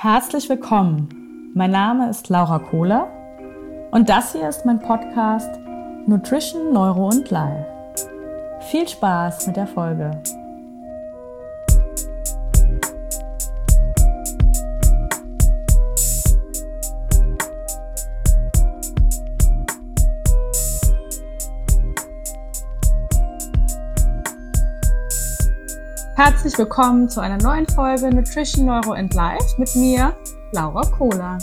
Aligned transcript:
Herzlich 0.00 0.48
willkommen. 0.48 1.50
Mein 1.54 1.72
Name 1.72 2.08
ist 2.08 2.28
Laura 2.28 2.60
Kohler 2.60 3.08
und 3.90 4.08
das 4.08 4.30
hier 4.30 4.48
ist 4.48 4.64
mein 4.64 4.78
Podcast 4.78 5.58
Nutrition, 6.06 6.72
Neuro 6.72 7.08
und 7.08 7.28
Life. 7.32 7.66
Viel 8.70 8.86
Spaß 8.86 9.48
mit 9.48 9.56
der 9.56 9.66
Folge. 9.66 10.22
Herzlich 26.30 26.58
willkommen 26.58 27.08
zu 27.08 27.20
einer 27.20 27.38
neuen 27.38 27.66
Folge 27.66 28.14
Nutrition, 28.14 28.66
Neuro 28.66 28.92
and 28.92 29.14
Life 29.14 29.54
mit 29.56 29.74
mir, 29.74 30.14
Laura 30.52 30.82
Kohler. 30.82 31.38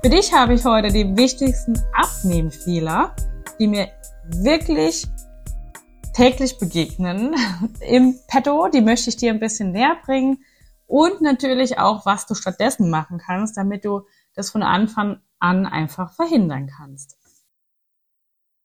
Für 0.00 0.08
dich 0.08 0.32
habe 0.32 0.54
ich 0.54 0.64
heute 0.64 0.92
die 0.92 1.16
wichtigsten 1.16 1.82
Abnehmfehler, 1.92 3.16
die 3.58 3.66
mir 3.66 3.88
wirklich 4.26 5.08
täglich 6.14 6.56
begegnen 6.60 7.34
im 7.80 8.14
Petto. 8.28 8.68
Die 8.68 8.80
möchte 8.80 9.10
ich 9.10 9.16
dir 9.16 9.32
ein 9.32 9.40
bisschen 9.40 9.72
näher 9.72 9.96
bringen 10.04 10.38
und 10.86 11.20
natürlich 11.20 11.80
auch, 11.80 12.06
was 12.06 12.26
du 12.26 12.36
stattdessen 12.36 12.90
machen 12.90 13.18
kannst, 13.18 13.56
damit 13.56 13.84
du 13.84 14.02
das 14.36 14.50
von 14.50 14.62
Anfang 14.62 15.20
an 15.40 15.66
einfach 15.66 16.12
verhindern 16.12 16.68
kannst. 16.68 17.18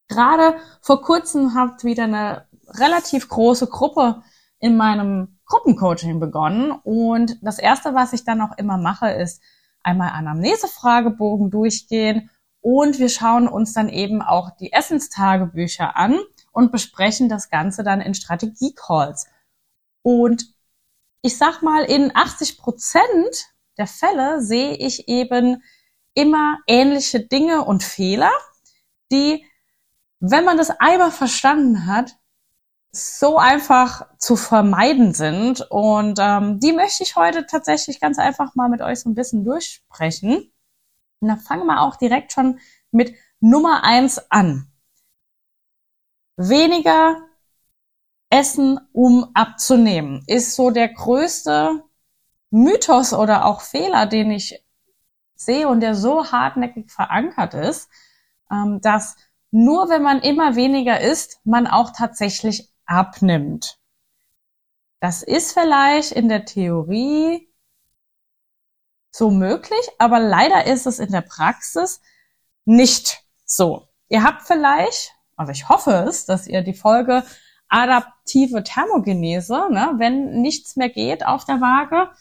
Gerade 0.08 0.58
vor 0.82 1.02
kurzem 1.02 1.56
hat 1.56 1.84
wieder 1.84 2.04
eine 2.04 2.46
relativ 2.78 3.28
große 3.28 3.66
Gruppe 3.66 4.22
in 4.62 4.78
meinem 4.78 5.40
Gruppencoaching 5.52 6.20
begonnen. 6.20 6.72
Und 6.72 7.38
das 7.42 7.60
erste, 7.60 7.94
was 7.94 8.14
ich 8.14 8.24
dann 8.24 8.42
auch 8.42 8.58
immer 8.58 8.78
mache, 8.78 9.12
ist 9.12 9.42
einmal 9.84 10.12
Anamnese-Fragebogen 10.12 11.52
durchgehen 11.52 12.30
und 12.62 13.00
wir 13.00 13.10
schauen 13.10 13.48
uns 13.48 13.74
dann 13.74 13.90
eben 13.90 14.22
auch 14.22 14.52
die 14.52 14.72
Essenstagebücher 14.72 15.98
an 15.98 16.20
und 16.52 16.72
besprechen 16.72 17.28
das 17.28 17.50
Ganze 17.50 17.84
dann 17.84 18.02
in 18.02 18.14
Strategie-Calls. 18.14 19.28
Und 20.04 20.46
ich 21.22 21.38
sag 21.38 21.62
mal, 21.62 21.84
in 21.84 22.16
80 22.16 22.58
Prozent 22.58 23.48
der 23.78 23.88
Fälle 23.88 24.42
sehe 24.42 24.76
ich 24.76 25.08
eben 25.08 25.64
immer 26.14 26.60
ähnliche 26.68 27.20
Dinge 27.20 27.64
und 27.64 27.84
Fehler, 27.84 28.32
die, 29.12 29.46
wenn 30.20 30.46
man 30.46 30.58
das 30.58 30.70
einmal 30.70 31.12
verstanden 31.12 31.88
hat, 31.88 32.16
so 32.92 33.38
einfach 33.38 34.08
zu 34.18 34.36
vermeiden 34.36 35.14
sind. 35.14 35.62
Und 35.70 36.20
ähm, 36.22 36.60
die 36.60 36.74
möchte 36.74 37.04
ich 37.04 37.16
heute 37.16 37.46
tatsächlich 37.46 38.00
ganz 38.00 38.20
einfach 38.20 38.56
mal 38.56 38.70
mit 38.70 38.82
euch 38.82 39.00
so 39.00 39.10
ein 39.10 39.16
bisschen 39.16 39.46
durchsprechen. 39.46 40.52
Und 41.20 41.28
da 41.28 41.38
fangen 41.38 41.66
wir 41.68 41.82
auch 41.82 41.96
direkt 41.96 42.32
schon 42.34 42.60
mit 42.92 43.14
Nummer 43.40 43.84
eins 43.84 44.32
an. 44.32 44.72
Weniger 46.36 47.18
Essen, 48.30 48.80
um 48.94 49.30
abzunehmen, 49.34 50.24
ist 50.26 50.56
so 50.56 50.72
der 50.72 50.88
größte 50.88 51.84
Mythos 52.50 53.14
oder 53.14 53.46
auch 53.46 53.62
Fehler, 53.62 54.06
den 54.06 54.32
ich 54.32 54.64
sehe 55.36 55.68
und 55.68 55.82
der 55.82 55.96
so 55.96 56.32
hartnäckig 56.32 56.92
verankert 56.92 57.54
ist, 57.54 57.90
ähm, 58.50 58.80
dass 58.82 59.16
nur 59.52 59.90
wenn 59.90 60.02
man 60.02 60.22
immer 60.22 60.56
weniger 60.56 61.02
isst, 61.02 61.40
man 61.44 61.68
auch 61.68 61.92
tatsächlich 61.92 62.71
abnimmt. 62.86 63.80
Das 65.00 65.24
ist 65.24 65.54
vielleicht 65.54 66.12
in 66.12 66.30
der 66.30 66.46
Theorie 66.46 67.52
so 69.12 69.32
möglich, 69.32 69.82
aber 69.98 70.20
leider 70.20 70.66
ist 70.66 70.86
es 70.86 71.00
in 71.00 71.12
der 71.12 71.22
Praxis 71.22 72.02
nicht 72.66 73.24
so. 73.46 73.88
Ihr 74.10 74.24
habt 74.24 74.44
vielleicht, 74.44 75.14
also 75.36 75.52
ich 75.52 75.70
hoffe 75.70 76.06
es, 76.08 76.26
dass 76.26 76.48
ihr 76.48 76.62
die 76.62 76.74
Folge 76.74 77.24
adaptive 77.68 78.64
Thermogenese, 78.64 79.68
ne, 79.72 79.94
wenn 79.98 80.42
nichts 80.42 80.76
mehr 80.76 80.90
geht 80.90 81.26
auf 81.26 81.46
der 81.46 81.62
Waage, 81.62 82.12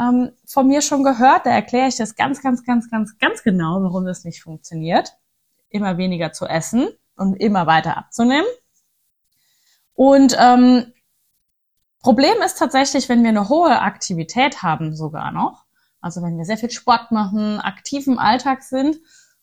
ähm, 0.00 0.32
von 0.46 0.66
mir 0.68 0.80
schon 0.80 1.04
gehört. 1.04 1.44
Da 1.44 1.50
erkläre 1.50 1.88
ich 1.88 1.96
das 1.96 2.14
ganz, 2.14 2.40
ganz, 2.40 2.64
ganz, 2.64 2.90
ganz, 2.90 3.18
ganz 3.18 3.42
genau, 3.42 3.82
warum 3.82 4.04
das 4.06 4.24
nicht 4.24 4.42
funktioniert. 4.42 5.12
Immer 5.68 5.98
weniger 5.98 6.32
zu 6.32 6.46
essen 6.46 6.88
und 7.16 7.34
immer 7.34 7.66
weiter 7.66 7.96
abzunehmen. 7.96 8.46
Und 9.94 10.36
ähm, 10.38 10.92
Problem 12.02 12.34
ist 12.44 12.58
tatsächlich, 12.58 13.08
wenn 13.08 13.22
wir 13.22 13.28
eine 13.28 13.48
hohe 13.48 13.80
Aktivität 13.80 14.62
haben 14.62 14.94
sogar 14.94 15.30
noch, 15.30 15.64
also 16.00 16.20
wenn 16.20 16.36
wir 16.36 16.44
sehr 16.44 16.58
viel 16.58 16.70
Sport 16.70 17.12
machen, 17.12 17.60
aktiv 17.60 18.08
im 18.08 18.18
Alltag 18.18 18.62
sind 18.62 18.98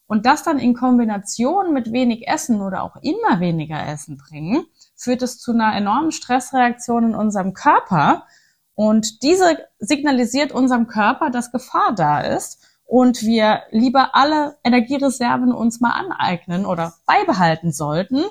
und 0.06 0.26
das 0.26 0.42
dann 0.42 0.58
in 0.58 0.74
Kombination 0.74 1.72
mit 1.72 1.90
wenig 1.90 2.28
Essen 2.28 2.60
oder 2.60 2.82
auch 2.82 2.96
immer 2.96 3.40
weniger 3.40 3.86
Essen 3.86 4.18
bringen, 4.18 4.66
führt 4.94 5.22
es 5.22 5.38
zu 5.38 5.52
einer 5.52 5.74
enormen 5.74 6.12
Stressreaktion 6.12 7.04
in 7.04 7.14
unserem 7.14 7.54
Körper. 7.54 8.26
Und 8.74 9.22
diese 9.22 9.58
signalisiert 9.78 10.52
unserem 10.52 10.86
Körper, 10.86 11.30
dass 11.30 11.52
Gefahr 11.52 11.94
da 11.94 12.20
ist 12.20 12.66
und 12.84 13.22
wir 13.22 13.62
lieber 13.70 14.14
alle 14.14 14.58
Energiereserven 14.64 15.52
uns 15.52 15.80
mal 15.80 15.92
aneignen 15.92 16.66
oder 16.66 16.94
beibehalten 17.06 17.72
sollten, 17.72 18.24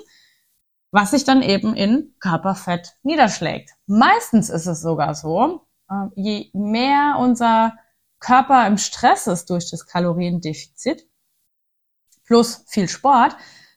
was 0.90 1.12
sich 1.12 1.24
dann 1.24 1.42
eben 1.42 1.74
in 1.74 2.14
Körperfett 2.20 2.94
niederschlägt. 3.02 3.70
Meistens 3.86 4.50
ist 4.50 4.66
es 4.66 4.82
sogar 4.82 5.14
so, 5.14 5.66
äh, 5.88 6.06
je 6.14 6.50
mehr 6.52 7.16
unser 7.18 7.74
Körper 8.18 8.66
im 8.66 8.76
Stress 8.76 9.26
ist 9.26 9.50
durch 9.50 9.70
das 9.70 9.86
Kaloriendefizit 9.86 11.06
plus 12.24 12.64
viel 12.68 12.88
Sport, 12.88 13.36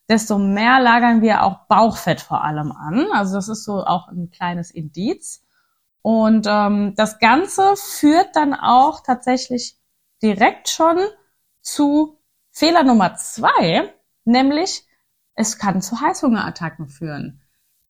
desto 0.09 0.37
mehr 0.37 0.79
lagern 0.79 1.21
wir 1.21 1.43
auch 1.43 1.65
Bauchfett 1.67 2.21
vor 2.21 2.43
allem 2.43 2.71
an. 2.71 3.07
Also 3.13 3.35
das 3.35 3.47
ist 3.47 3.63
so 3.63 3.83
auch 3.83 4.09
ein 4.09 4.29
kleines 4.29 4.69
Indiz. 4.69 5.43
Und 6.01 6.45
ähm, 6.49 6.93
das 6.95 7.19
Ganze 7.19 7.75
führt 7.77 8.35
dann 8.35 8.53
auch 8.53 9.01
tatsächlich 9.01 9.77
direkt 10.21 10.69
schon 10.69 10.99
zu 11.61 12.19
Fehler 12.51 12.83
Nummer 12.83 13.15
zwei, 13.15 13.93
nämlich 14.25 14.85
es 15.35 15.57
kann 15.57 15.81
zu 15.81 15.99
Heißhungerattacken 15.99 16.87
führen. 16.87 17.41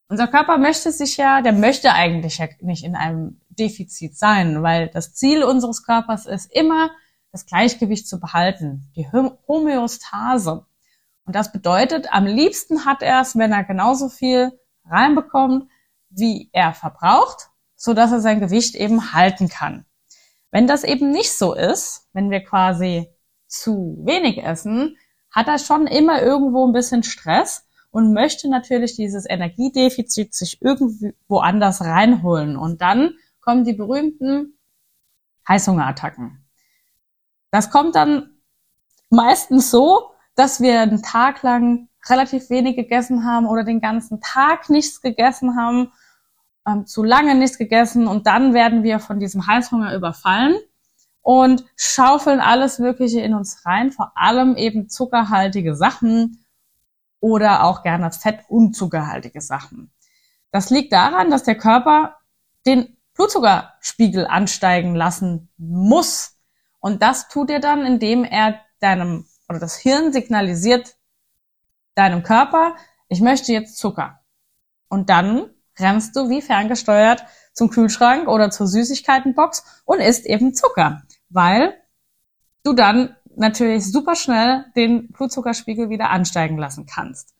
Unser 0.07 0.27
Körper 0.27 0.57
möchte 0.57 0.91
sich 0.91 1.17
ja, 1.17 1.41
der 1.41 1.53
möchte 1.53 1.93
eigentlich 1.93 2.37
ja 2.37 2.47
nicht 2.61 2.83
in 2.83 2.95
einem 2.95 3.41
Defizit 3.49 4.17
sein, 4.17 4.61
weil 4.61 4.89
das 4.89 5.13
Ziel 5.13 5.43
unseres 5.43 5.83
Körpers 5.83 6.25
ist 6.25 6.51
immer, 6.51 6.91
das 7.31 7.45
Gleichgewicht 7.45 8.07
zu 8.07 8.19
behalten, 8.19 8.91
die 8.95 9.07
Homöostase. 9.11 10.65
Und 11.25 11.35
das 11.35 11.51
bedeutet, 11.51 12.13
am 12.13 12.25
liebsten 12.25 12.85
hat 12.85 13.01
er 13.01 13.21
es, 13.21 13.35
wenn 13.35 13.51
er 13.51 13.63
genauso 13.63 14.09
viel 14.09 14.51
reinbekommt, 14.85 15.67
wie 16.09 16.49
er 16.53 16.73
verbraucht, 16.73 17.49
so 17.75 17.93
dass 17.93 18.11
er 18.11 18.19
sein 18.19 18.39
Gewicht 18.39 18.75
eben 18.75 19.13
halten 19.13 19.49
kann. 19.49 19.85
Wenn 20.51 20.67
das 20.67 20.83
eben 20.83 21.09
nicht 21.09 21.33
so 21.33 21.55
ist, 21.55 22.07
wenn 22.13 22.29
wir 22.29 22.43
quasi 22.43 23.09
zu 23.47 23.97
wenig 24.05 24.43
essen, 24.43 24.97
hat 25.33 25.47
er 25.47 25.57
schon 25.57 25.87
immer 25.87 26.21
irgendwo 26.21 26.65
ein 26.65 26.73
bisschen 26.73 27.03
Stress 27.03 27.65
und 27.91 28.13
möchte 28.13 28.49
natürlich 28.49 28.95
dieses 28.95 29.29
Energiedefizit 29.29 30.33
sich 30.33 30.61
irgendwie 30.61 31.15
woanders 31.27 31.81
reinholen. 31.81 32.55
Und 32.55 32.81
dann 32.81 33.15
kommen 33.41 33.65
die 33.65 33.73
berühmten 33.73 34.57
Heißhungerattacken. 35.47 36.45
Das 37.51 37.69
kommt 37.69 37.95
dann 37.95 38.37
meistens 39.09 39.69
so, 39.69 40.11
dass 40.35 40.61
wir 40.61 40.81
einen 40.81 41.03
Tag 41.03 41.43
lang 41.43 41.89
relativ 42.07 42.49
wenig 42.49 42.75
gegessen 42.75 43.25
haben 43.25 43.45
oder 43.45 43.63
den 43.63 43.81
ganzen 43.81 44.21
Tag 44.21 44.69
nichts 44.69 45.01
gegessen 45.01 45.55
haben, 45.55 45.91
ähm, 46.67 46.85
zu 46.85 47.03
lange 47.03 47.35
nichts 47.35 47.57
gegessen 47.57 48.07
und 48.07 48.27
dann 48.27 48.53
werden 48.53 48.83
wir 48.83 48.99
von 48.99 49.19
diesem 49.19 49.45
Heißhunger 49.45 49.95
überfallen 49.95 50.55
und 51.23 51.65
schaufeln 51.75 52.39
alles 52.39 52.77
Mögliche 52.77 53.21
in 53.21 53.33
uns 53.33 53.65
rein, 53.65 53.91
vor 53.91 54.11
allem 54.15 54.55
eben 54.55 54.89
zuckerhaltige 54.89 55.75
Sachen 55.75 56.45
oder 57.19 57.63
auch 57.63 57.81
gerne 57.81 58.11
fett- 58.11 58.43
und 58.49 58.75
zuckerhaltige 58.75 59.41
Sachen. 59.41 59.91
Das 60.51 60.69
liegt 60.69 60.93
daran, 60.93 61.31
dass 61.31 61.43
der 61.43 61.57
Körper 61.57 62.17
den 62.65 62.97
Blutzuckerspiegel 63.15 64.27
ansteigen 64.27 64.95
lassen 64.95 65.49
muss. 65.57 66.37
Und 66.79 67.01
das 67.01 67.29
tut 67.29 67.49
er 67.49 67.59
dann, 67.59 67.85
indem 67.85 68.25
er 68.25 68.59
deinem, 68.79 69.25
oder 69.47 69.59
das 69.59 69.77
Hirn 69.77 70.11
signalisiert 70.11 70.97
deinem 71.95 72.23
Körper, 72.23 72.75
ich 73.07 73.21
möchte 73.21 73.53
jetzt 73.53 73.77
Zucker. 73.77 74.19
Und 74.89 75.09
dann 75.09 75.49
rennst 75.79 76.15
du 76.15 76.29
wie 76.29 76.41
ferngesteuert 76.41 77.23
zum 77.53 77.69
Kühlschrank 77.69 78.27
oder 78.27 78.51
zur 78.51 78.67
Süßigkeitenbox 78.67 79.63
und 79.85 79.99
isst 79.99 80.25
eben 80.25 80.53
Zucker 80.53 81.03
weil 81.33 81.73
du 82.63 82.73
dann 82.73 83.15
natürlich 83.35 83.91
super 83.91 84.15
schnell 84.15 84.65
den 84.75 85.11
Blutzuckerspiegel 85.11 85.89
wieder 85.89 86.11
ansteigen 86.11 86.57
lassen 86.57 86.85
kannst. 86.85 87.33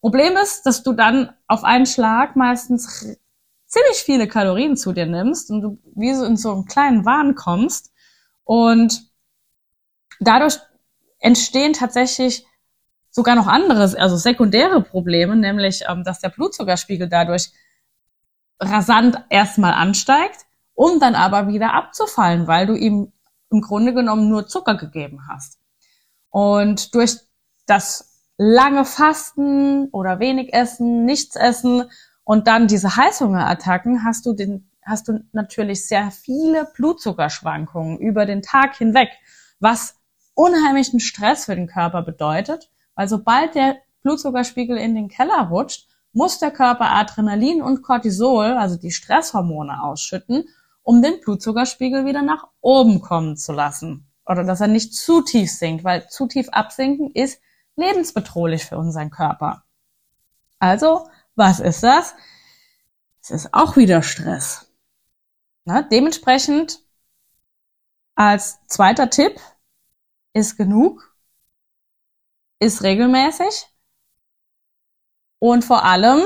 Problem 0.00 0.36
ist, 0.36 0.64
dass 0.64 0.82
du 0.82 0.92
dann 0.92 1.32
auf 1.48 1.64
einen 1.64 1.86
Schlag 1.86 2.36
meistens 2.36 3.16
ziemlich 3.66 3.98
viele 4.04 4.28
Kalorien 4.28 4.76
zu 4.76 4.92
dir 4.92 5.06
nimmst 5.06 5.50
und 5.50 5.60
du 5.60 5.78
wie 5.96 6.14
so 6.14 6.24
in 6.24 6.36
so 6.36 6.52
einen 6.52 6.66
kleinen 6.66 7.04
Wahn 7.04 7.34
kommst 7.34 7.90
Und 8.44 9.10
dadurch 10.20 10.58
entstehen 11.18 11.72
tatsächlich 11.72 12.46
sogar 13.10 13.34
noch 13.34 13.46
anderes, 13.46 13.94
also 13.94 14.16
sekundäre 14.16 14.82
Probleme, 14.82 15.34
nämlich 15.36 15.84
ähm, 15.88 16.04
dass 16.04 16.20
der 16.20 16.28
Blutzuckerspiegel 16.28 17.08
dadurch 17.08 17.50
rasant 18.60 19.24
erstmal 19.30 19.72
ansteigt, 19.72 20.46
um 20.74 21.00
dann 21.00 21.14
aber 21.14 21.48
wieder 21.48 21.74
abzufallen, 21.74 22.46
weil 22.46 22.66
du 22.66 22.74
ihm 22.74 23.12
im 23.50 23.60
Grunde 23.60 23.94
genommen 23.94 24.28
nur 24.28 24.46
Zucker 24.46 24.76
gegeben 24.76 25.20
hast. 25.28 25.58
Und 26.30 26.94
durch 26.94 27.16
das 27.66 28.20
lange 28.36 28.84
Fasten 28.84 29.88
oder 29.90 30.18
wenig 30.18 30.52
Essen, 30.52 31.04
nichts 31.04 31.36
essen 31.36 31.84
und 32.24 32.48
dann 32.48 32.66
diese 32.66 32.96
Heißhungerattacken 32.96 34.04
hast 34.04 34.26
du 34.26 34.32
den, 34.32 34.70
hast 34.82 35.08
du 35.08 35.20
natürlich 35.32 35.86
sehr 35.86 36.10
viele 36.10 36.66
Blutzuckerschwankungen 36.74 37.98
über 37.98 38.26
den 38.26 38.42
Tag 38.42 38.76
hinweg, 38.76 39.10
was 39.60 39.96
unheimlichen 40.34 41.00
Stress 41.00 41.44
für 41.44 41.54
den 41.54 41.68
Körper 41.68 42.02
bedeutet, 42.02 42.70
weil 42.94 43.08
sobald 43.08 43.54
der 43.54 43.76
Blutzuckerspiegel 44.02 44.76
in 44.76 44.94
den 44.94 45.08
Keller 45.08 45.48
rutscht, 45.48 45.88
muss 46.14 46.38
der 46.38 46.50
Körper 46.50 46.90
Adrenalin 46.90 47.60
und 47.60 47.82
Cortisol, 47.82 48.56
also 48.56 48.76
die 48.76 48.92
Stresshormone, 48.92 49.82
ausschütten, 49.82 50.48
um 50.82 51.02
den 51.02 51.20
Blutzuckerspiegel 51.20 52.06
wieder 52.06 52.22
nach 52.22 52.48
oben 52.60 53.00
kommen 53.00 53.36
zu 53.36 53.52
lassen. 53.52 54.06
Oder 54.24 54.44
dass 54.44 54.60
er 54.60 54.68
nicht 54.68 54.94
zu 54.94 55.22
tief 55.22 55.50
sinkt, 55.50 55.84
weil 55.84 56.08
zu 56.08 56.26
tief 56.26 56.48
absinken 56.50 57.10
ist 57.10 57.40
lebensbedrohlich 57.76 58.64
für 58.64 58.78
unseren 58.78 59.10
Körper. 59.10 59.64
Also, 60.58 61.08
was 61.34 61.60
ist 61.60 61.82
das? 61.82 62.14
Es 63.20 63.30
ist 63.30 63.52
auch 63.52 63.76
wieder 63.76 64.02
Stress. 64.02 64.70
Na, 65.64 65.82
dementsprechend 65.82 66.80
als 68.14 68.64
zweiter 68.66 69.10
Tipp 69.10 69.40
ist 70.32 70.56
genug, 70.56 71.14
ist 72.60 72.82
regelmäßig 72.82 73.66
und 75.44 75.62
vor 75.62 75.84
allem 75.84 76.22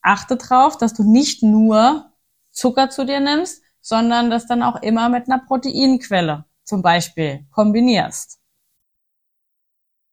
achte 0.00 0.36
drauf, 0.36 0.78
dass 0.78 0.94
du 0.94 1.02
nicht 1.02 1.42
nur 1.42 2.12
Zucker 2.52 2.88
zu 2.88 3.04
dir 3.04 3.18
nimmst, 3.18 3.64
sondern 3.80 4.30
das 4.30 4.46
dann 4.46 4.62
auch 4.62 4.80
immer 4.80 5.08
mit 5.08 5.26
einer 5.26 5.44
Proteinquelle 5.44 6.44
zum 6.62 6.80
Beispiel 6.80 7.48
kombinierst. 7.50 8.38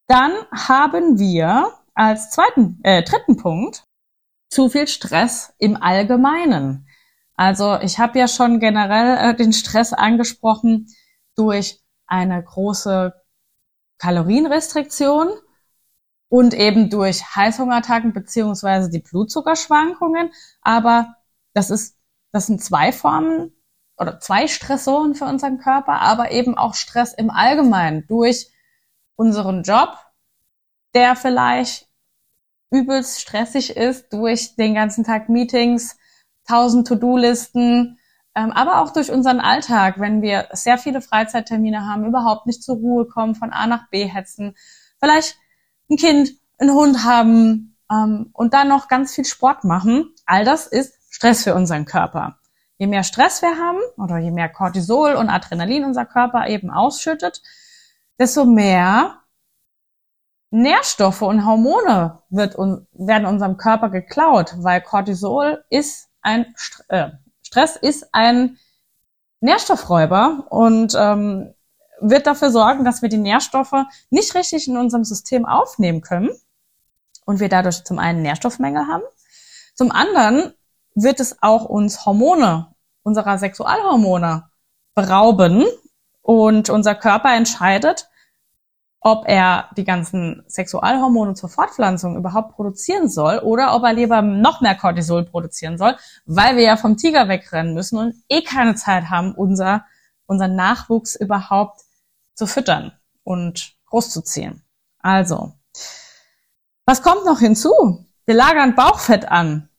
Dann 0.08 0.32
haben 0.52 1.20
wir 1.20 1.72
als 1.94 2.32
zweiten, 2.32 2.80
äh, 2.82 3.04
dritten 3.04 3.38
Punkt 3.38 3.84
zu 4.50 4.70
viel 4.70 4.88
Stress 4.88 5.54
im 5.60 5.80
Allgemeinen. 5.80 6.88
Also 7.36 7.78
ich 7.80 8.00
habe 8.00 8.18
ja 8.18 8.28
schon 8.28 8.60
generell 8.60 9.34
äh, 9.34 9.36
den 9.36 9.54
Stress 9.54 9.94
angesprochen 9.94 10.88
durch 11.36 11.80
eine 12.08 12.44
große 12.44 13.14
Kalorienrestriktion 14.00 15.30
und 16.30 16.54
eben 16.54 16.90
durch 16.90 17.36
Heißhungerattacken 17.36 18.14
beziehungsweise 18.14 18.90
die 18.90 19.00
Blutzuckerschwankungen. 19.00 20.32
Aber 20.62 21.16
das 21.54 21.70
ist, 21.70 21.98
das 22.32 22.48
sind 22.48 22.64
zwei 22.64 22.92
Formen 22.92 23.54
oder 23.98 24.20
zwei 24.20 24.48
Stressoren 24.48 25.16
für 25.16 25.26
unseren 25.26 25.58
Körper, 25.60 26.02
aber 26.02 26.32
eben 26.32 26.58
auch 26.58 26.76
Stress 26.76 27.14
im 27.14 27.30
Allgemeinen 27.30 28.06
durch 28.08 28.52
unseren 29.16 29.64
Job, 29.64 29.98
der 30.94 31.16
vielleicht 31.16 31.88
übelst 32.70 33.22
stressig 33.22 33.76
ist 33.76 34.12
durch 34.14 34.56
den 34.56 34.76
ganzen 34.76 35.04
Tag 35.04 35.30
Meetings, 35.30 35.98
tausend 36.48 36.88
To-Do-Listen, 36.88 37.98
ähm, 38.36 38.52
aber 38.52 38.82
auch 38.82 38.92
durch 38.92 39.10
unseren 39.10 39.40
Alltag, 39.40 40.00
wenn 40.00 40.22
wir 40.22 40.48
sehr 40.52 40.78
viele 40.78 41.02
Freizeittermine 41.02 41.86
haben, 41.86 42.06
überhaupt 42.06 42.46
nicht 42.46 42.62
zur 42.62 42.76
Ruhe 42.76 43.08
kommen, 43.08 43.36
von 43.36 43.52
A 43.52 43.68
nach 43.68 43.90
B 43.90 44.06
hetzen, 44.06 44.56
vielleicht 45.00 45.38
ein 45.90 45.98
Kind, 45.98 46.32
einen 46.60 46.74
Hund 46.74 47.04
haben 47.04 47.78
ähm, 47.92 48.30
und 48.34 48.54
dann 48.54 48.68
noch 48.68 48.88
ganz 48.88 49.14
viel 49.14 49.26
Sport 49.26 49.64
machen, 49.64 50.14
all 50.26 50.46
das 50.46 50.68
ist 50.68 50.94
Stress 51.10 51.44
für 51.44 51.56
unseren 51.56 51.86
Körper. 51.86 52.38
Je 52.78 52.88
mehr 52.88 53.04
Stress 53.04 53.42
wir 53.42 53.58
haben 53.58 53.80
oder 53.98 54.18
je 54.18 54.32
mehr 54.32 54.50
Cortisol 54.50 55.14
und 55.14 55.30
Adrenalin 55.30 55.84
unser 55.84 56.06
Körper 56.06 56.48
eben 56.48 56.70
ausschüttet, 56.70 57.42
desto 58.20 58.46
mehr 58.46 59.22
Nährstoffe 60.50 61.24
und 61.24 61.46
Hormone 61.46 62.22
wird 62.30 62.58
un 62.58 62.88
werden 62.94 63.26
unserem 63.26 63.58
Körper 63.58 63.90
geklaut, 63.90 64.56
weil 64.60 64.82
Cortisol 64.82 65.64
ist 65.70 66.10
ein 66.22 66.54
St 66.58 66.86
äh, 66.90 67.10
Stress 67.42 67.76
ist 67.76 68.14
ein 68.14 68.58
Nährstoffräuber 69.40 70.46
und 70.50 70.96
ähm, 70.98 71.54
wird 72.00 72.28
dafür 72.28 72.52
sorgen, 72.52 72.86
dass 72.86 73.02
wir 73.02 73.10
die 73.10 73.18
Nährstoffe 73.18 73.86
nicht 74.10 74.36
richtig 74.36 74.68
in 74.68 74.78
unserem 74.78 75.04
System 75.04 75.46
aufnehmen 75.46 76.02
können 76.02 76.30
und 77.26 77.40
wir 77.40 77.50
dadurch 77.50 77.84
zum 77.84 78.00
einen 78.00 78.22
Nährstoffmängel 78.22 78.88
haben. 78.88 79.04
Zum 79.74 79.92
anderen 79.92 80.54
wird 80.96 81.20
es 81.20 81.38
auch 81.42 81.66
uns 81.66 82.06
Hormone, 82.06 82.74
unserer 83.04 83.38
Sexualhormone 83.38 84.50
berauben 84.96 85.66
und 86.22 86.70
unser 86.70 86.96
Körper 86.96 87.36
entscheidet, 87.36 88.10
ob 89.00 89.28
er 89.28 89.70
die 89.78 89.84
ganzen 89.84 90.44
Sexualhormone 90.48 91.36
zur 91.36 91.50
Fortpflanzung 91.50 92.18
überhaupt 92.18 92.56
produzieren 92.56 93.10
soll 93.10 93.38
oder 93.40 93.76
ob 93.76 93.84
er 93.84 93.94
lieber 93.94 94.22
noch 94.22 94.62
mehr 94.62 94.76
Cortisol 94.76 95.24
produzieren 95.24 95.78
soll, 95.78 95.96
weil 96.26 96.58
wir 96.58 96.64
ja 96.64 96.78
vom 96.78 96.98
Tiger 96.98 97.28
wegrennen 97.28 97.74
müssen 97.74 97.98
und 98.00 98.16
eh 98.28 98.42
keine 98.42 98.76
Zeit 98.76 99.10
haben, 99.10 99.34
unser, 99.34 99.86
unser 100.26 100.48
Nachwuchs 100.48 101.16
überhaupt 101.16 101.82
zu 102.38 102.46
füttern 102.48 102.94
und 103.24 103.76
großzuziehen. 103.88 104.64
Also, 105.00 105.54
was 106.86 107.02
kommt 107.02 107.26
noch 107.26 107.40
hinzu? 107.40 108.06
Wir 108.26 108.36
lagern 108.36 108.76
Bauchfett 108.76 109.30
an, 109.30 109.70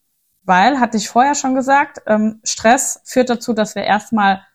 weil, 0.43 0.79
hatte 0.79 0.97
ich 0.97 1.09
vorher 1.09 1.35
schon 1.35 1.55
gesagt, 1.55 2.01
ähm, 2.05 2.41
Stress 2.43 3.01
führt 3.05 3.29
dazu, 3.29 3.53
dass 3.53 3.75
wir 3.75 3.83
erstmal 3.83 4.45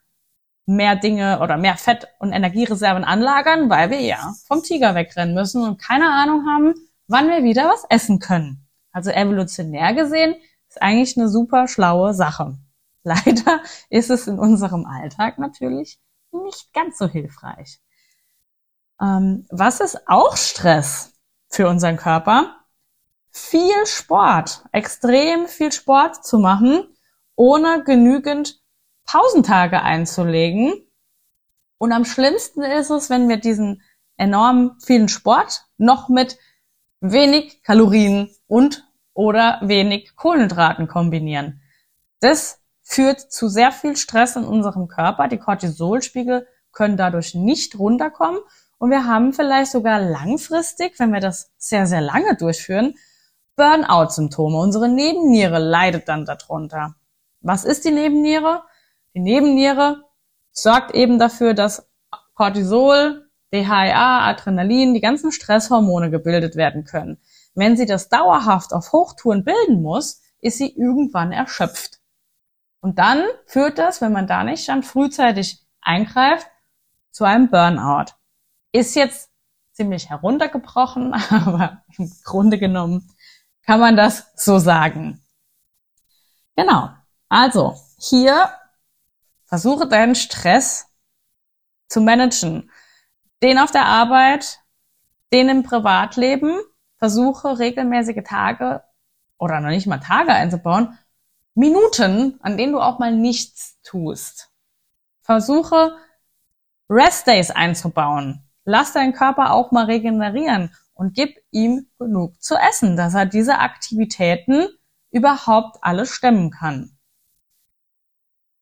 mehr 0.67 0.97
Dinge 0.97 1.41
oder 1.41 1.57
mehr 1.57 1.77
Fett 1.77 2.09
und 2.19 2.33
Energiereserven 2.33 3.05
anlagern, 3.05 3.71
weil 3.71 3.91
wir 3.91 4.01
ja 4.01 4.35
vom 4.47 4.63
Tiger 4.63 4.95
wegrennen 4.95 5.35
müssen 5.35 5.63
und 5.63 5.81
keine 5.81 6.11
Ahnung 6.11 6.47
haben, 6.47 6.75
wann 7.07 7.29
wir 7.29 7.43
wieder 7.43 7.69
was 7.69 7.85
essen 7.89 8.19
können. 8.19 8.67
Also 8.93 9.11
evolutionär 9.11 9.95
gesehen 9.95 10.37
ist 10.69 10.81
eigentlich 10.81 11.17
eine 11.17 11.29
super 11.29 11.69
schlaue 11.69 12.15
Sache. 12.15 12.59
Leider 13.03 13.61
ist 13.91 14.11
es 14.11 14.27
in 14.27 14.39
unserem 14.39 14.87
Alltag 14.87 15.39
natürlich 15.39 15.99
nicht 16.33 16.73
ganz 16.73 16.99
so 16.99 17.07
hilfreich. 17.09 17.81
Ähm, 19.01 19.47
was 19.51 19.81
ist 19.81 20.09
auch 20.09 20.37
Stress 20.37 21.13
für 21.49 21.69
unseren 21.69 21.97
Körper? 21.97 22.57
Viel 23.31 23.87
Sport, 23.87 24.65
extrem 24.73 25.47
viel 25.49 25.73
Sport 25.73 26.25
zu 26.25 26.39
machen, 26.39 26.87
ohne 27.35 27.83
genügend 27.85 28.61
Pausentage 29.05 29.83
einzulegen. 29.83 30.73
Und 31.79 31.93
am 31.93 32.05
schlimmsten 32.05 32.63
ist 32.63 32.91
es, 32.91 33.11
wenn 33.11 33.29
wir 33.29 33.39
diesen 33.39 33.83
enorm 34.17 34.79
vielen 34.81 35.09
Sport 35.09 35.65
noch 35.77 36.09
mit 36.09 36.39
wenig 37.01 37.63
Kalorien 37.63 38.31
und 38.47 38.89
oder 39.13 39.59
wenig 39.63 40.17
Kohlenhydraten 40.17 40.89
kombinieren. 40.89 41.61
Das 42.21 42.61
führt 42.83 43.21
zu 43.21 43.49
sehr 43.49 43.73
viel 43.73 43.97
Stress 43.97 44.37
in 44.37 44.45
unserem 44.45 44.89
Körper. 44.89 45.29
Die 45.29 45.39
Cortisolspiegel 45.39 46.47
können 46.73 46.97
dadurch 46.97 47.35
nicht 47.35 47.79
runterkommen 47.79 48.41
und 48.79 48.91
wir 48.91 49.07
haben 49.07 49.33
vielleicht 49.33 49.71
sogar 49.71 50.01
langfristig, 50.01 50.99
wenn 50.99 51.13
wir 51.13 51.21
das 51.21 51.53
sehr, 51.57 51.87
sehr 51.87 52.01
lange 52.01 52.37
durchführen, 52.37 52.95
Burnout-Symptome. 53.57 54.59
Unsere 54.59 54.89
Nebenniere 54.89 55.59
leidet 55.59 56.09
dann 56.09 56.25
darunter. 56.25 56.97
Was 57.41 57.65
ist 57.65 57.85
die 57.85 57.93
Nebenniere? 57.93 58.63
Die 59.15 59.21
Nebenniere 59.21 60.03
sorgt 60.51 60.95
eben 60.95 61.19
dafür, 61.19 61.55
dass 61.55 61.89
Cortisol, 62.35 63.31
DHEA, 63.53 64.27
Adrenalin, 64.29 64.95
die 64.95 65.01
ganzen 65.01 65.31
Stresshormone 65.31 66.11
gebildet 66.11 66.57
werden 66.57 66.85
können. 66.85 67.19
Wenn 67.55 67.77
sie 67.77 67.87
das 67.87 68.09
dauerhaft 68.09 68.73
auf 68.73 68.93
Hochtouren 68.93 69.45
bilden 69.45 69.83
muss, 69.83 70.21
ist 70.41 70.59
sie 70.59 70.77
irgendwann 70.77 71.31
erschöpft. 71.31 72.01
Und 72.81 72.99
dann 72.99 73.25
führt 73.47 73.79
das, 73.79 74.01
wenn 74.01 74.13
man 74.13 74.27
da 74.27 74.43
nicht 74.43 74.69
dann 74.69 74.83
frühzeitig 74.83 75.65
eingreift, 75.81 76.49
zu 77.11 77.25
einem 77.25 77.49
Burnout. 77.49 78.13
Ist 78.75 78.97
jetzt 78.97 79.31
ziemlich 79.71 80.11
heruntergebrochen, 80.11 81.15
aber 81.31 81.85
im 81.97 82.11
Grunde 82.25 82.59
genommen 82.59 83.09
kann 83.65 83.79
man 83.79 83.97
das 83.97 84.33
so 84.35 84.59
sagen. 84.59 85.23
Genau. 86.57 86.91
Also, 87.29 87.77
hier 87.99 88.51
versuche 89.45 89.87
deinen 89.87 90.17
Stress 90.17 90.89
zu 91.87 92.01
managen. 92.01 92.69
Den 93.45 93.59
auf 93.59 93.71
der 93.71 93.87
Arbeit, 93.87 94.59
den 95.33 95.49
im 95.49 95.63
Privatleben. 95.63 96.59
Versuche 96.97 97.61
regelmäßige 97.61 98.25
Tage 98.27 98.83
oder 99.39 99.61
noch 99.61 99.69
nicht 99.69 99.87
mal 99.87 100.01
Tage 100.01 100.33
einzubauen. 100.33 100.99
Minuten, 101.55 102.41
an 102.43 102.57
denen 102.57 102.73
du 102.73 102.81
auch 102.81 102.99
mal 102.99 103.15
nichts 103.15 103.81
tust. 103.83 104.51
Versuche 105.21 105.97
Rest 106.91 107.29
Days 107.29 107.53
einzubauen. 107.53 108.45
Lass 108.65 108.93
deinen 108.93 109.13
Körper 109.13 109.53
auch 109.53 109.71
mal 109.71 109.87
regenerieren 109.87 110.75
und 110.95 111.15
gib 111.15 111.37
ihm 111.51 111.89
genug 111.99 112.43
zu 112.43 112.55
essen, 112.57 112.97
dass 112.97 113.15
er 113.15 113.27
diese 113.27 113.59
Aktivitäten 113.59 114.69
überhaupt 115.11 115.79
alles 115.83 116.11
stemmen 116.11 116.51
kann. 116.51 116.97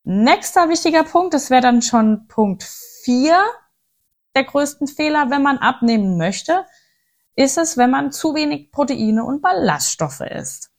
Nächster 0.04 0.68
wichtiger 0.68 1.04
Punkt, 1.04 1.32
das 1.34 1.50
wäre 1.50 1.62
dann 1.62 1.82
schon 1.82 2.26
Punkt 2.26 2.64
4 3.04 3.40
der 4.34 4.44
größten 4.44 4.86
Fehler, 4.86 5.30
wenn 5.30 5.42
man 5.42 5.58
abnehmen 5.58 6.16
möchte, 6.16 6.64
ist 7.36 7.58
es, 7.58 7.76
wenn 7.76 7.90
man 7.90 8.12
zu 8.12 8.34
wenig 8.34 8.72
Proteine 8.72 9.24
und 9.24 9.42
Ballaststoffe 9.42 10.20
isst. 10.20 10.70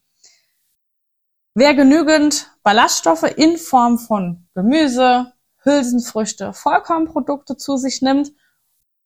Wer 1.53 1.75
genügend 1.75 2.51
Ballaststoffe 2.63 3.23
in 3.23 3.57
Form 3.57 3.99
von 3.99 4.47
Gemüse, 4.55 5.33
Hülsenfrüchte, 5.63 6.51
Vollkornprodukte 6.51 7.57
zu 7.57 7.77
sich 7.77 8.01
nimmt 8.01 8.31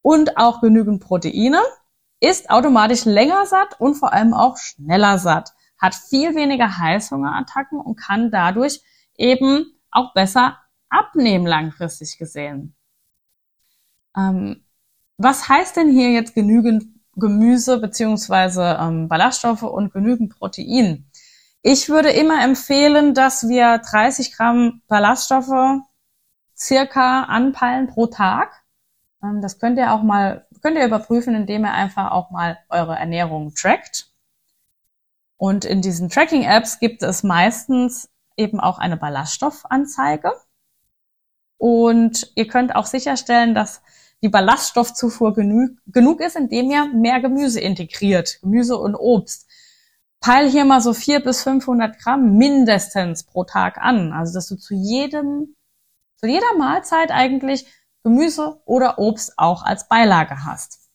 und 0.02 0.38
auch 0.38 0.62
genügend 0.62 1.02
Proteine, 1.02 1.62
ist 2.20 2.50
automatisch 2.50 3.06
länger 3.06 3.46
satt 3.46 3.80
und 3.80 3.96
vor 3.96 4.14
allem 4.14 4.34
auch 4.34 4.58
schneller 4.58 5.18
satt, 5.20 5.54
hat 5.78 5.94
viel 5.94 6.36
weniger 6.36 6.78
Heißhungerattacken 6.78 7.80
und 7.80 7.96
kann 7.96 8.32
dadurch 8.32 8.82
eben 9.16 9.66
auch 9.92 10.14
besser 10.14 10.58
abnehmen 10.90 11.46
langfristig 11.46 12.18
gesehen. 12.18 12.76
Ähm, 14.16 14.64
was 15.18 15.48
heißt 15.50 15.76
denn 15.76 15.90
hier 15.90 16.12
jetzt 16.12 16.34
genügend 16.34 16.86
Gemüse 17.16 17.80
beziehungsweise 17.80 18.78
ähm, 18.80 19.08
Ballaststoffe 19.08 19.64
und 19.64 19.94
genügend 19.94 20.38
Protein? 20.38 21.10
Ich 21.62 21.90
würde 21.90 22.12
immer 22.12 22.44
empfehlen, 22.44 23.14
dass 23.14 23.48
wir 23.48 23.80
30 23.80 24.36
Gramm 24.36 24.82
Ballaststoffe 24.88 25.82
circa 26.56 27.24
anpeilen 27.24 27.88
pro 27.88 28.08
Tag. 28.08 28.64
Ähm, 29.24 29.42
das 29.42 29.60
könnt 29.60 29.78
ihr 29.78 29.94
auch 29.94 30.04
mal, 30.04 30.48
könnt 30.62 30.78
ihr 30.78 30.86
überprüfen, 30.86 31.36
indem 31.36 31.66
ihr 31.66 31.74
einfach 31.74 32.12
auch 32.12 32.32
mal 32.32 32.58
eure 32.70 32.96
Ernährung 32.96 33.54
trackt. 33.54 34.12
Und 35.38 35.66
in 35.66 35.82
diesen 35.82 36.10
Tracking-Apps 36.10 36.80
gibt 36.80 37.04
es 37.04 37.24
meistens 37.24 38.10
eben 38.36 38.60
auch 38.60 38.80
eine 38.80 38.98
Ballaststoffanzeige. 38.98 40.34
Und 41.58 42.32
ihr 42.36 42.48
könnt 42.48 42.76
auch 42.76 42.86
sicherstellen, 42.86 43.56
dass 43.56 43.82
die 44.22 44.30
Ballaststoffzufuhr 44.30 45.34
genug, 45.34 45.78
genug 45.88 46.22
ist, 46.22 46.36
indem 46.36 46.72
ihr 46.72 46.86
mehr 46.88 47.20
Gemüse 47.20 47.60
integriert, 47.60 48.40
Gemüse 48.42 48.78
und 48.78 48.96
Obst. 48.96 49.48
Peil 50.20 50.50
hier 50.50 50.66
mal 50.66 50.82
so 50.82 50.94
vier 50.94 51.20
bis 51.20 51.44
500 51.44 52.00
Gramm 52.00 52.38
mindestens 52.38 53.24
pro 53.24 53.44
Tag 53.44 53.78
an. 53.78 54.14
Also, 54.14 54.34
dass 54.34 54.48
du 54.48 54.56
zu 54.56 54.74
jedem, 54.74 55.56
zu 56.16 56.28
jeder 56.28 56.58
Mahlzeit 56.58 57.12
eigentlich 57.12 57.68
Gemüse 58.08 58.62
oder 58.64 59.00
Obst 59.00 59.34
auch 59.36 59.64
als 59.64 59.90
Beilage 59.90 60.46
hast. 60.46 60.90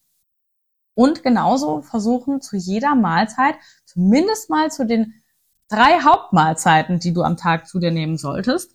Und 0.94 1.22
genauso 1.22 1.82
versuchen 1.82 2.40
zu 2.40 2.56
jeder 2.56 2.94
Mahlzeit, 2.94 3.56
zumindest 3.84 4.48
mal 4.48 4.70
zu 4.70 4.86
den 4.86 5.22
drei 5.68 6.00
Hauptmahlzeiten, 6.00 7.00
die 7.00 7.12
du 7.12 7.22
am 7.22 7.36
Tag 7.36 7.68
zu 7.68 7.78
dir 7.78 7.90
nehmen 7.90 8.16
solltest, 8.16 8.74